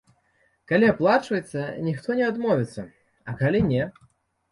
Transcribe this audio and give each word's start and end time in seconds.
Калі 0.69 0.87
аплачваецца, 0.93 1.61
ніхто 1.89 2.15
не 2.21 2.23
адмовіцца, 2.31 2.87
а 3.33 3.37
калі 3.43 3.59
не? 3.69 3.83